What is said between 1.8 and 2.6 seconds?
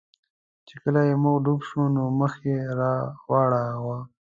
نو مخ یې